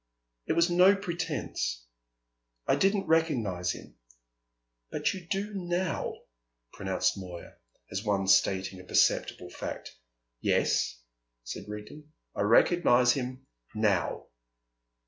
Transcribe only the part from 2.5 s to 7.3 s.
I didn't recognise him." "But you do now," pronounced